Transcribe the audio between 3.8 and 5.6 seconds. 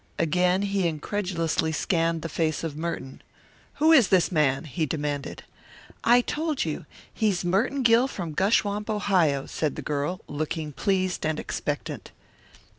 is this man?" he demanded.